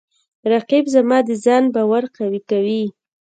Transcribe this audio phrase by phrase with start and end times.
[0.51, 2.83] رقیب زما د ځان باور قوی کوي